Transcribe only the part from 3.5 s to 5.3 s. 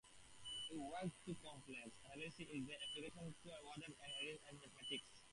other areas in mathematics.